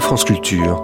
[0.00, 0.82] France Culture.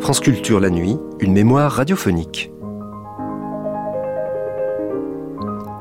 [0.00, 2.50] France Culture la nuit, une mémoire radiophonique.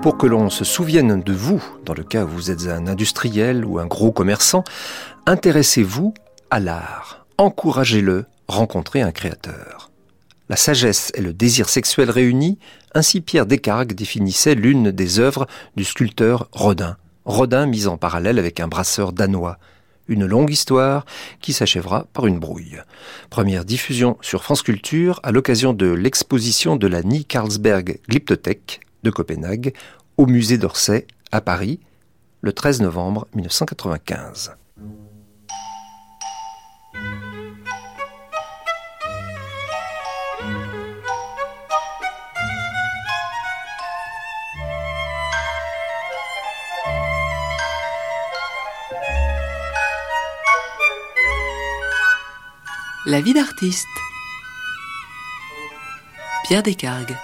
[0.01, 3.65] Pour que l'on se souvienne de vous, dans le cas où vous êtes un industriel
[3.65, 4.63] ou un gros commerçant,
[5.25, 6.13] intéressez-vous
[6.49, 7.25] à l'art.
[7.37, 9.91] Encouragez-le, rencontrez un créateur.
[10.49, 12.57] La sagesse et le désir sexuel réunis,
[12.97, 16.97] ainsi Pierre Descargues définissait l'une des œuvres du sculpteur Rodin.
[17.25, 19.59] Rodin mis en parallèle avec un brasseur danois.
[20.07, 21.05] Une longue histoire
[21.39, 22.81] qui s'achèvera par une brouille.
[23.29, 29.11] Première diffusion sur France Culture à l'occasion de l'exposition de la Nie Carlsberg Glyptothèque de
[29.11, 29.73] Copenhague
[30.17, 31.79] au musée d'Orsay à Paris
[32.41, 34.55] le 13 novembre 1995.
[53.07, 53.87] La vie d'artiste.
[56.43, 57.15] Pierre Descargues.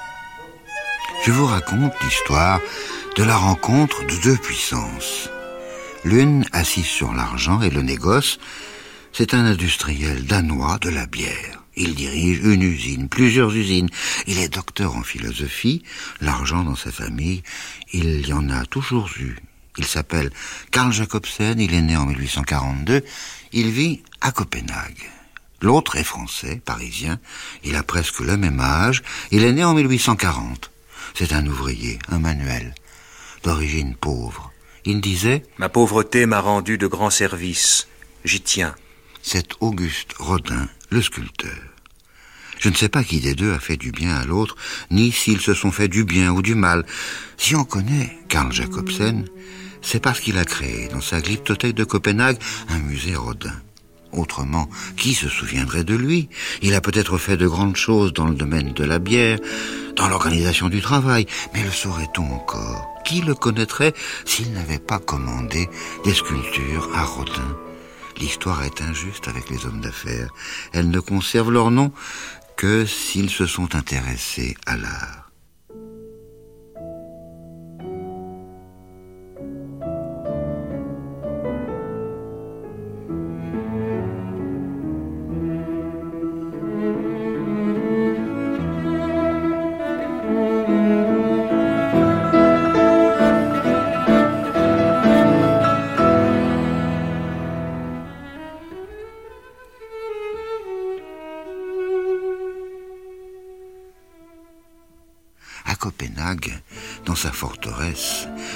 [1.25, 2.61] Je vous raconte l'histoire
[3.17, 5.29] de la rencontre de deux puissances.
[6.05, 8.39] L'une assise sur l'argent et le négoce,
[9.11, 11.61] c'est un industriel danois de la bière.
[11.75, 13.89] Il dirige une usine, plusieurs usines.
[14.25, 15.83] Il est docteur en philosophie.
[16.21, 17.43] L'argent dans sa famille,
[17.91, 19.35] il y en a toujours eu.
[19.77, 20.31] Il s'appelle
[20.71, 23.03] Karl Jacobsen, il est né en 1842.
[23.51, 25.09] Il vit à Copenhague.
[25.63, 27.19] L'autre est français, parisien.
[27.63, 29.01] Il a presque le même âge.
[29.31, 30.69] Il est né en 1840.
[31.15, 32.75] C'est un ouvrier, un manuel,
[33.43, 34.51] d'origine pauvre.
[34.83, 37.87] Il disait Ma pauvreté m'a rendu de grands services.
[38.25, 38.75] J'y tiens.
[39.21, 41.55] C'est Auguste Rodin, le sculpteur.
[42.59, 44.57] Je ne sais pas qui des deux a fait du bien à l'autre,
[44.91, 46.85] ni s'ils se sont fait du bien ou du mal.
[47.37, 49.29] Si on connaît Karl Jacobsen,
[49.81, 52.37] c'est parce qu'il a créé dans sa glyptothèque de Copenhague
[52.67, 53.55] un musée Rodin.
[54.13, 56.29] Autrement, qui se souviendrait de lui?
[56.61, 59.39] Il a peut-être fait de grandes choses dans le domaine de la bière,
[59.95, 62.87] dans l'organisation du travail, mais le saurait-on encore?
[63.05, 63.93] Qui le connaîtrait
[64.25, 65.67] s'il n'avait pas commandé
[66.05, 67.57] des sculptures à Rodin
[68.17, 70.29] L'histoire est injuste avec les hommes d'affaires.
[70.71, 71.91] Elles ne conservent leur nom
[72.55, 75.22] que s'ils se sont intéressés à l'art.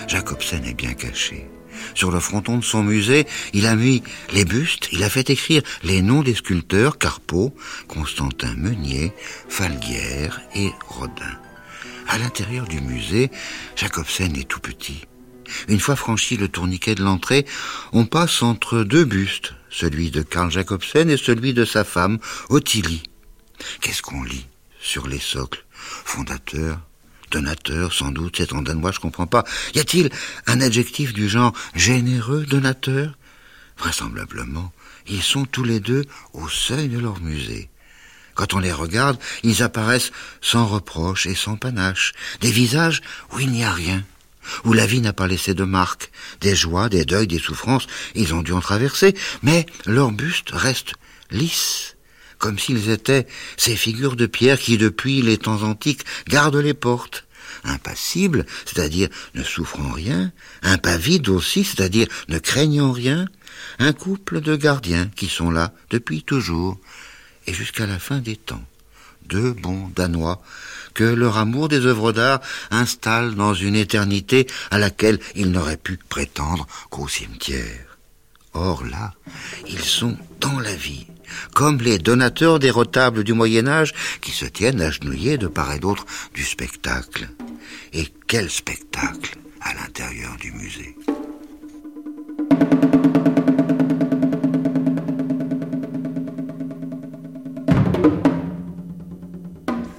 [0.07, 1.49] Jacobsen est bien caché.
[1.93, 4.01] Sur le fronton de son musée, il a mis
[4.33, 7.53] les bustes, il a fait écrire les noms des sculpteurs Carpeau,
[7.87, 9.11] Constantin Meunier,
[9.49, 11.37] Falguière et Rodin.
[12.07, 13.29] À l'intérieur du musée,
[13.75, 15.05] Jacobsen est tout petit.
[15.67, 17.45] Une fois franchi le tourniquet de l'entrée,
[17.91, 22.17] on passe entre deux bustes, celui de Karl Jacobsen et celui de sa femme,
[22.49, 23.03] Ottilie.
[23.81, 24.47] Qu'est-ce qu'on lit
[24.79, 25.65] sur les socles?
[25.71, 26.79] Fondateur,
[27.31, 29.43] Donateur, sans doute, c'est en danois, je comprends pas.
[29.75, 30.09] Y a-t-il
[30.45, 33.17] un adjectif du genre généreux donateur?
[33.77, 34.71] Vraisemblablement,
[35.07, 37.69] ils sont tous les deux au seuil de leur musée.
[38.33, 40.11] Quand on les regarde, ils apparaissent
[40.41, 43.01] sans reproche et sans panache, des visages
[43.33, 44.03] où il n'y a rien,
[44.63, 46.11] où la vie n'a pas laissé de marques,
[46.41, 50.93] des joies, des deuils, des souffrances, ils ont dû en traverser, mais leur buste reste
[51.31, 51.95] lisse,
[52.37, 57.26] comme s'ils étaient ces figures de pierre qui, depuis les temps antiques, gardent les portes.
[57.63, 60.31] Impassibles, c'est-à-dire ne souffrant rien,
[60.63, 63.27] impavides aussi, c'est-à-dire ne craignant rien,
[63.79, 66.77] un couple de gardiens qui sont là depuis toujours
[67.45, 68.63] et jusqu'à la fin des temps.
[69.25, 70.41] Deux bons Danois
[70.93, 72.41] que leur amour des œuvres d'art
[72.71, 77.97] installe dans une éternité à laquelle ils n'auraient pu prétendre qu'au cimetière.
[78.53, 79.13] Or là,
[79.67, 81.05] ils sont dans la vie,
[81.53, 85.79] comme les donateurs des retables du Moyen Âge qui se tiennent agenouillés de part et
[85.79, 87.27] d'autre du spectacle.
[87.93, 90.95] Et quel spectacle à l'intérieur du musée.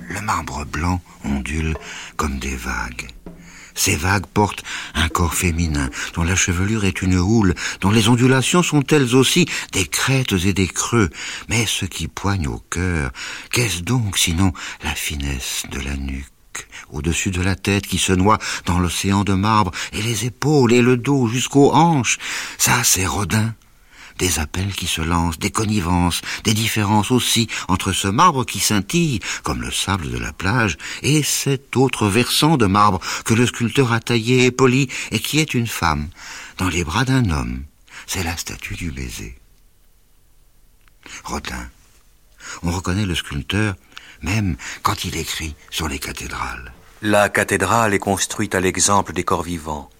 [0.08, 1.76] Le marbre blanc ondule
[2.16, 3.08] comme des vagues.
[3.78, 4.64] Ces vagues portent
[4.94, 9.46] un corps féminin, dont la chevelure est une houle, dont les ondulations sont elles aussi
[9.72, 11.10] des crêtes et des creux.
[11.48, 13.12] Mais ce qui poigne au cœur,
[13.52, 14.52] qu'est-ce donc sinon
[14.82, 16.26] la finesse de la nuque
[16.90, 20.82] au-dessus de la tête qui se noie dans l'océan de marbre, et les épaules et
[20.82, 22.18] le dos jusqu'aux hanches?
[22.58, 23.54] Ça, c'est Rodin.
[24.18, 29.20] Des appels qui se lancent, des connivences, des différences aussi entre ce marbre qui scintille,
[29.42, 33.92] comme le sable de la plage, et cet autre versant de marbre que le sculpteur
[33.92, 36.08] a taillé et poli, et qui est une femme,
[36.58, 37.64] dans les bras d'un homme.
[38.06, 39.38] C'est la statue du baiser.
[41.24, 41.68] Rodin.
[42.62, 43.74] On reconnaît le sculpteur
[44.22, 46.72] même quand il écrit sur les cathédrales.
[47.02, 49.90] La cathédrale est construite à l'exemple des corps vivants.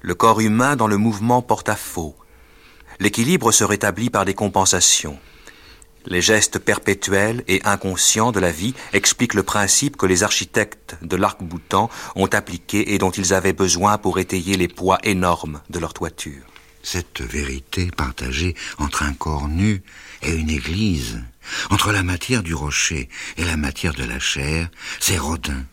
[0.00, 2.16] Le corps humain dans le mouvement porte à faux.
[3.00, 5.18] L'équilibre se rétablit par des compensations.
[6.06, 11.16] Les gestes perpétuels et inconscients de la vie expliquent le principe que les architectes de
[11.16, 15.94] l'arc-boutant ont appliqué et dont ils avaient besoin pour étayer les poids énormes de leur
[15.94, 16.44] toiture.
[16.82, 19.82] Cette vérité partagée entre un corps nu
[20.22, 21.22] et une église,
[21.70, 23.08] entre la matière du rocher
[23.38, 24.68] et la matière de la chair,
[25.00, 25.64] c'est Rodin.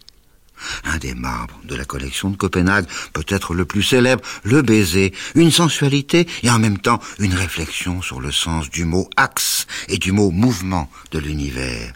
[0.83, 5.51] Un des marbres de la collection de Copenhague, peut-être le plus célèbre, le baiser, une
[5.51, 10.11] sensualité et en même temps une réflexion sur le sens du mot axe et du
[10.11, 11.93] mot mouvement de l'univers,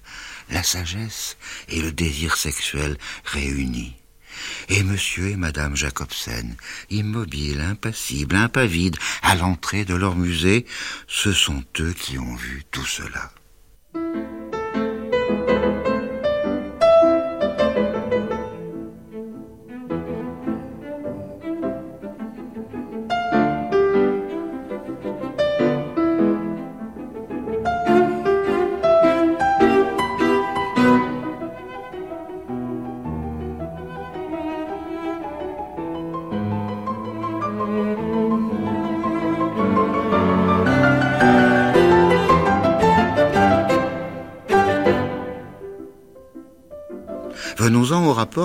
[0.49, 1.37] la sagesse
[1.69, 3.95] et le désir sexuel réunis.
[4.69, 6.55] Et monsieur et madame Jacobsen,
[6.89, 10.65] immobiles, impassibles, impavides, à l'entrée de leur musée,
[11.07, 13.31] ce sont eux qui ont vu tout cela.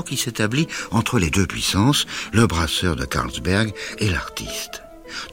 [0.05, 4.83] Qui s'établit entre les deux puissances, le brasseur de Carlsberg et l'artiste.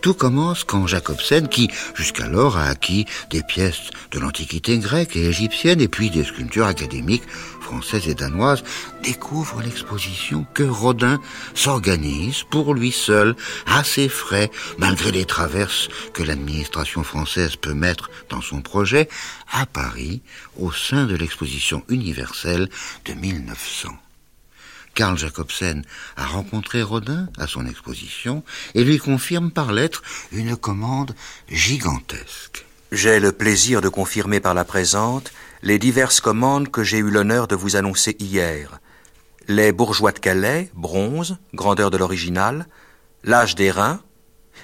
[0.01, 5.81] Tout commence quand Jacobsen, qui jusqu'alors a acquis des pièces de l'Antiquité grecque et égyptienne
[5.81, 7.27] et puis des sculptures académiques
[7.61, 8.63] françaises et danoises,
[9.03, 11.19] découvre l'exposition que Rodin
[11.53, 13.35] s'organise pour lui seul,
[13.65, 19.09] à ses frais, malgré les traverses que l'administration française peut mettre dans son projet,
[19.51, 20.21] à Paris,
[20.57, 22.69] au sein de l'exposition universelle
[23.03, 23.89] de 1900.
[24.97, 25.83] Karl Jacobsen
[26.15, 30.01] a rencontré Rodin à son exposition et lui confirme par lettre
[30.31, 31.13] une commande
[31.47, 32.65] gigantesque.
[32.91, 37.47] J'ai le plaisir de confirmer par la présente les diverses commandes que j'ai eu l'honneur
[37.47, 38.79] de vous annoncer hier.
[39.47, 42.65] Les bourgeois de Calais, bronze, grandeur de l'original,
[43.23, 44.01] l'âge des reins,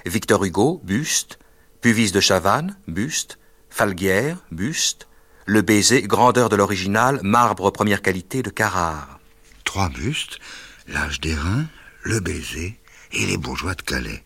[0.07, 1.37] Victor Hugo, buste,
[1.79, 3.37] Puvis de Chavannes, buste,
[3.69, 5.07] Falguière, buste,
[5.45, 9.19] le baiser, grandeur de l'original, marbre première qualité de Carrare
[9.63, 10.39] trois bustes,
[10.87, 11.67] l'âge des reins,
[12.03, 12.79] le baiser
[13.11, 14.23] et les bourgeois de Calais.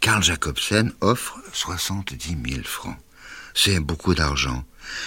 [0.00, 2.96] Karl Jacobsen offre 70 000 francs.
[3.54, 4.64] C'est beaucoup d'argent.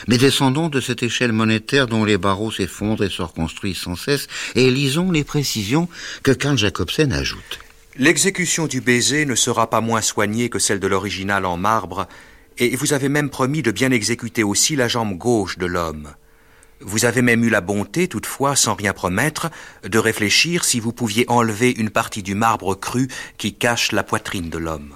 [0.08, 4.28] Mais descendons de cette échelle monétaire dont les barreaux s'effondrent et se reconstruisent sans cesse,
[4.56, 5.88] et lisons les précisions
[6.24, 7.60] que Karl Jacobsen ajoute.
[7.96, 12.08] L'exécution du baiser ne sera pas moins soignée que celle de l'original en marbre,
[12.58, 16.14] et vous avez même promis de bien exécuter aussi la jambe gauche de l'homme.
[16.82, 19.50] Vous avez même eu la bonté, toutefois, sans rien promettre,
[19.84, 24.50] de réfléchir si vous pouviez enlever une partie du marbre cru qui cache la poitrine
[24.50, 24.96] de l'homme.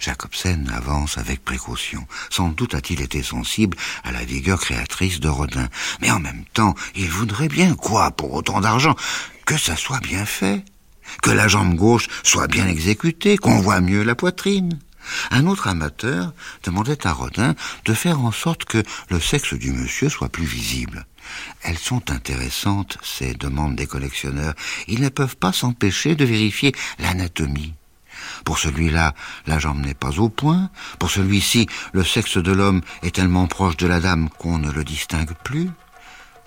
[0.00, 2.06] Jacobsen avance avec précaution.
[2.30, 5.68] Sans doute a-t-il été sensible à la vigueur créatrice de Rodin.
[6.00, 8.96] Mais en même temps, il voudrait bien quoi pour autant d'argent?
[9.44, 10.64] Que ça soit bien fait.
[11.22, 14.78] Que la jambe gauche soit bien exécutée, qu'on voit mieux la poitrine.
[15.30, 16.32] Un autre amateur
[16.64, 21.06] demandait à Rodin de faire en sorte que le sexe du monsieur soit plus visible.
[21.62, 24.54] Elles sont intéressantes, ces demandes des collectionneurs.
[24.88, 27.74] Ils ne peuvent pas s'empêcher de vérifier l'anatomie.
[28.44, 29.14] Pour celui-là,
[29.46, 30.70] la jambe n'est pas au point.
[30.98, 34.84] Pour celui-ci, le sexe de l'homme est tellement proche de la dame qu'on ne le
[34.84, 35.70] distingue plus.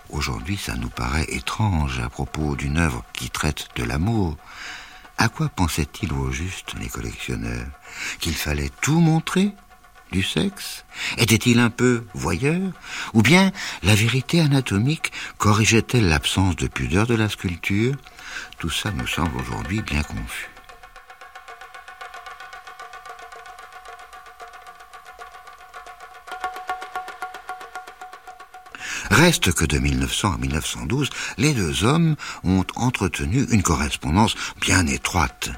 [0.10, 4.38] Aujourd'hui, ça nous paraît étrange à propos d'une œuvre qui traite de l'amour.
[5.18, 7.68] À quoi pensaient-ils au juste les collectionneurs
[8.20, 9.52] Qu'il fallait tout montrer
[10.12, 10.86] du sexe
[11.18, 12.62] Était-il un peu voyeur
[13.14, 13.52] Ou bien
[13.84, 17.96] la vérité anatomique corrigeait-elle l'absence de pudeur de la sculpture
[18.60, 20.50] Tout ça me semble aujourd'hui bien confus.
[29.24, 35.50] Reste que de 1900 à 1912, les deux hommes ont entretenu une correspondance bien étroite.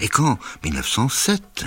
[0.00, 1.66] Et quand 1907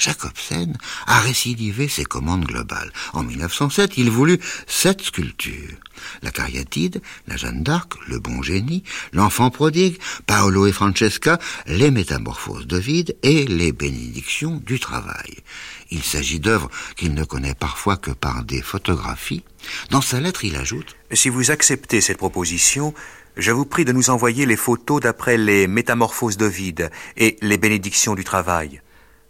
[0.00, 0.76] Jacobsen
[1.06, 2.90] a récidivé ses commandes globales.
[3.12, 5.76] En 1907, il voulut sept sculptures.
[6.22, 12.66] La cariatide, la Jeanne d'Arc, le bon génie, l'enfant prodigue, Paolo et Francesca, les métamorphoses
[12.66, 15.36] de vide et les bénédictions du travail.
[15.90, 19.44] Il s'agit d'œuvres qu'il ne connaît parfois que par des photographies.
[19.90, 22.94] Dans sa lettre, il ajoute Si vous acceptez cette proposition,
[23.36, 27.58] je vous prie de nous envoyer les photos d'après les métamorphoses de vide et les
[27.58, 28.80] bénédictions du travail.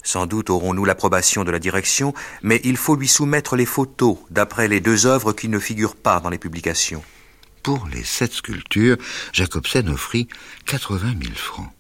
[0.02, 4.68] Sans doute aurons-nous l'approbation de la direction, mais il faut lui soumettre les photos d'après
[4.68, 7.02] les deux œuvres qui ne figurent pas dans les publications.
[7.62, 8.96] Pour les sept sculptures,
[9.32, 10.28] Jacobsen offrit
[10.66, 11.70] 80 000 francs.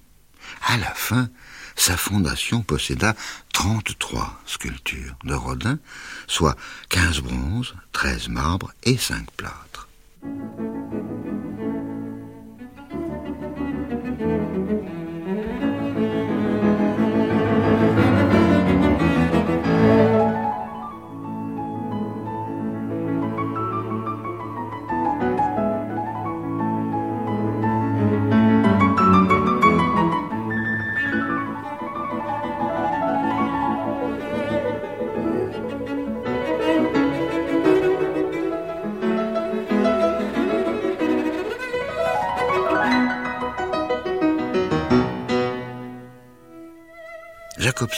[0.66, 1.30] À la fin,
[1.76, 3.14] sa fondation posséda
[3.54, 5.78] 33 sculptures de Rodin,
[6.26, 6.56] soit
[6.90, 9.88] 15 bronzes, 13 marbres et 5 plâtres.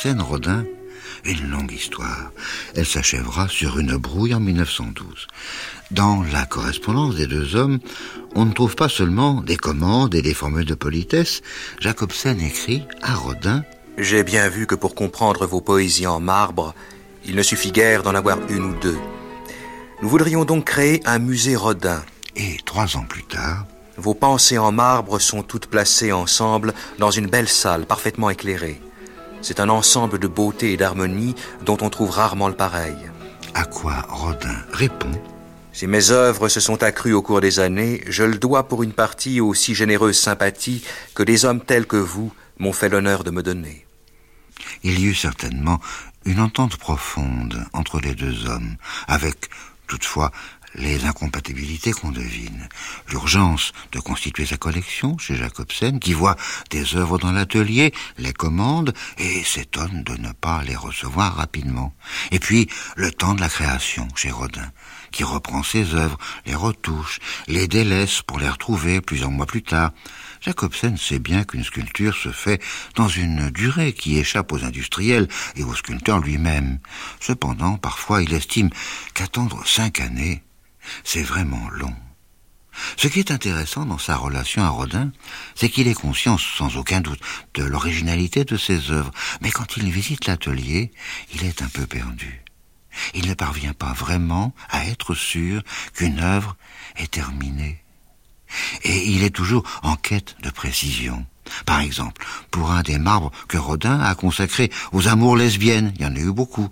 [0.03, 0.65] Jacobsen-Rodin,
[1.25, 2.33] une longue histoire.
[2.75, 5.29] Elle s'achèvera sur une brouille en 1912.
[5.93, 7.79] Dans la correspondance des deux hommes,
[8.35, 11.43] on ne trouve pas seulement des commandes et des formules de politesse.
[11.79, 13.63] Jacobsen écrit à Rodin
[13.97, 16.75] J'ai bien vu que pour comprendre vos poésies en marbre,
[17.25, 18.99] il ne suffit guère d'en avoir une ou deux.
[20.03, 22.03] Nous voudrions donc créer un musée Rodin.
[22.35, 23.67] Et trois ans plus tard,
[23.99, 28.81] Vos pensées en marbre sont toutes placées ensemble dans une belle salle parfaitement éclairée.
[29.43, 31.35] C'est un ensemble de beauté et d'harmonie
[31.65, 32.97] dont on trouve rarement le pareil.
[33.55, 35.11] à quoi Rodin répond?
[35.73, 38.93] Si mes œuvres se sont accrues au cours des années, je le dois pour une
[38.93, 40.85] partie aux si généreuses sympathies
[41.15, 43.87] que des hommes tels que vous m'ont fait l'honneur de me donner.
[44.83, 45.81] Il y eut certainement
[46.25, 48.77] une entente profonde entre les deux hommes,
[49.09, 49.49] avec
[49.87, 50.31] toutefois
[50.75, 52.69] les incompatibilités qu'on devine.
[53.09, 56.37] L'urgence de constituer sa collection chez Jacobsen, qui voit
[56.71, 61.95] des œuvres dans l'atelier, les commande et s'étonne de ne pas les recevoir rapidement.
[62.31, 64.71] Et puis le temps de la création chez Rodin,
[65.11, 69.93] qui reprend ses œuvres, les retouche, les délaisse pour les retrouver plusieurs mois plus tard.
[70.41, 72.61] Jacobsen sait bien qu'une sculpture se fait
[72.97, 76.79] dans une durée qui échappe aux industriels et au sculpteur lui-même.
[77.21, 78.71] Cependant, parfois, il estime
[79.15, 80.43] qu'attendre cinq années,
[81.05, 81.95] c'est vraiment long.
[82.97, 85.13] Ce qui est intéressant dans sa relation à Rodin,
[85.55, 87.21] c'est qu'il est conscient, sans aucun doute,
[87.55, 90.91] de l'originalité de ses œuvres, mais quand il visite l'atelier,
[91.35, 92.43] il est un peu perdu.
[93.15, 95.63] Il ne parvient pas vraiment à être sûr
[95.95, 96.57] qu'une œuvre
[96.97, 97.83] est terminée.
[98.85, 101.27] Et il est toujours en quête de précision.
[101.67, 106.07] Par exemple, pour un des marbres que Rodin a consacré aux amours lesbiennes, il y
[106.07, 106.69] en a eu beaucoup,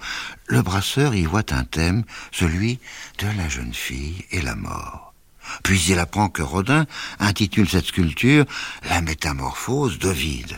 [0.46, 2.78] le brasseur y voit un thème, celui
[3.18, 5.12] de la jeune fille et la mort.
[5.62, 6.86] Puis il apprend que Rodin
[7.18, 8.44] intitule cette sculpture
[8.88, 10.56] La métamorphose d'Ovide.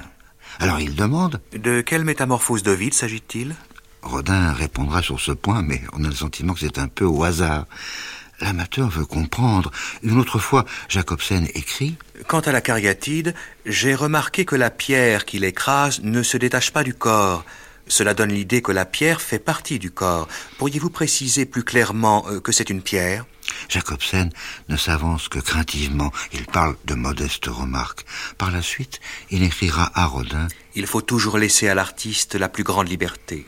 [0.58, 3.54] Alors il demande, De quelle métamorphose de vide s'agit-il?
[4.02, 7.22] Rodin répondra sur ce point, mais on a le sentiment que c'est un peu au
[7.24, 7.66] hasard.
[8.40, 9.70] L'amateur veut comprendre.
[10.02, 11.96] Une autre fois, Jacobsen écrit
[12.26, 13.34] Quant à la cariatide,
[13.66, 17.44] j'ai remarqué que la pierre qui l'écrase ne se détache pas du corps.
[17.88, 20.28] Cela donne l'idée que la pierre fait partie du corps.
[20.58, 23.26] Pourriez-vous préciser plus clairement euh, que c'est une pierre?
[23.68, 24.30] Jacobsen
[24.68, 26.12] ne s'avance que craintivement.
[26.32, 28.04] Il parle de modestes remarques.
[28.38, 32.64] Par la suite, il écrira à Rodin Il faut toujours laisser à l'artiste la plus
[32.64, 33.46] grande liberté.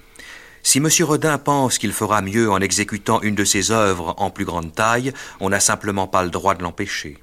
[0.65, 0.89] Si M.
[1.03, 5.13] Rodin pense qu'il fera mieux en exécutant une de ses œuvres en plus grande taille,
[5.39, 7.19] on n'a simplement pas le droit de l'empêcher.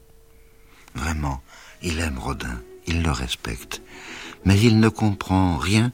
[0.94, 1.42] Vraiment,
[1.82, 3.82] il aime Rodin, il le respecte.
[4.46, 5.92] Mais il ne comprend rien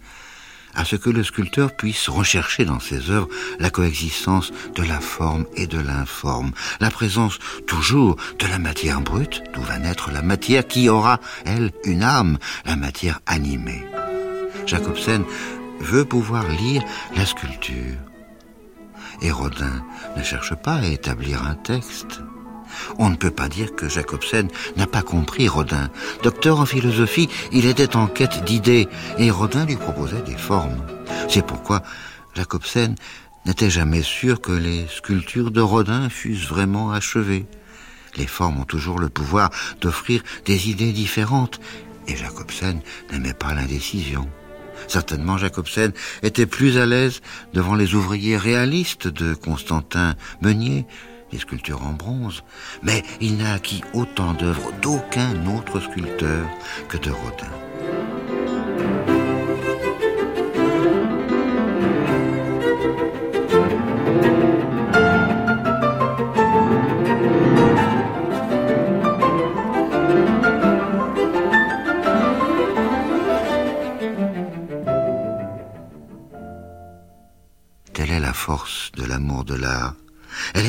[0.75, 5.45] à ce que le sculpteur puisse rechercher dans ses œuvres la coexistence de la forme
[5.55, 6.51] et de l'informe,
[6.81, 11.71] la présence toujours de la matière brute, d'où va naître la matière qui aura, elle,
[11.85, 13.83] une âme, la matière animée.
[14.67, 15.23] Jacobsen
[15.79, 16.84] veut pouvoir lire
[17.15, 17.98] la sculpture.
[19.22, 19.84] Et Rodin
[20.15, 22.22] ne cherche pas à établir un texte.
[23.00, 25.89] On ne peut pas dire que Jacobsen n'a pas compris Rodin.
[26.24, 30.86] Docteur en philosophie, il était en quête d'idées et Rodin lui proposait des formes.
[31.29, 31.81] C'est pourquoi
[32.36, 32.96] Jacobsen
[33.46, 37.46] n'était jamais sûr que les sculptures de Rodin fussent vraiment achevées.
[38.17, 39.50] Les formes ont toujours le pouvoir
[39.81, 41.60] d'offrir des idées différentes
[42.07, 42.81] et Jacobsen
[43.12, 44.27] n'aimait pas l'indécision.
[44.88, 45.91] Certainement, Jacobsen
[46.24, 47.22] était plus à l'aise
[47.53, 50.86] devant les ouvriers réalistes de Constantin Meunier,
[51.32, 52.44] des sculptures en bronze,
[52.84, 56.48] mais il n'a acquis autant d'œuvres d'aucun autre sculpteur
[56.88, 58.26] que de Rodin.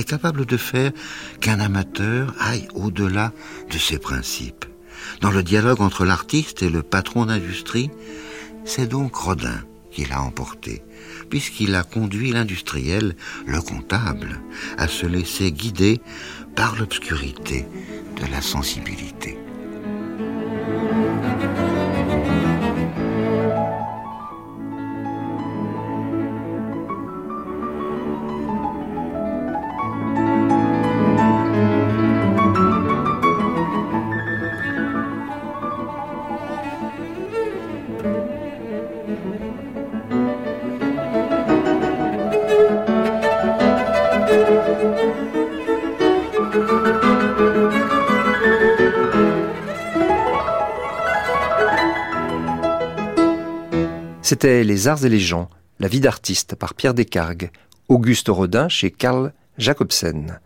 [0.04, 0.92] Capable de faire
[1.40, 3.32] qu'un amateur aille au-delà
[3.70, 4.64] de ses principes.
[5.20, 7.90] Dans le dialogue entre l'artiste et le patron d'industrie,
[8.64, 10.82] c'est donc Rodin qui l'a emporté,
[11.30, 14.40] puisqu'il a conduit l'industriel, le comptable,
[14.76, 16.00] à se laisser guider
[16.54, 17.66] par l'obscurité
[18.16, 19.38] de la sensibilité.
[54.30, 55.48] C'était Les Arts et les gens,
[55.80, 57.50] la vie d'artiste par Pierre Descargues,
[57.88, 60.38] Auguste Rodin chez Karl Jacobsen.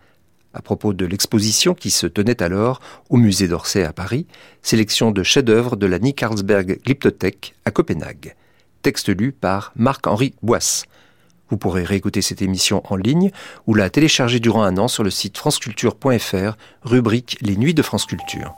[0.55, 4.29] À propos de l'exposition qui se tenait alors au musée d'Orsay à Paris,
[4.63, 8.37] sélection de chefs-d'œuvre de la Carlsberg Glyptothèque à Copenhague.
[8.83, 10.85] Texte lu par Marc-Henri Boisse.
[11.51, 13.33] Vous pourrez réécouter cette émission en ligne
[13.67, 18.07] ou la télécharger durant un an sur le site franceculture.fr, rubrique Les Nuits de France
[18.07, 18.55] Culture.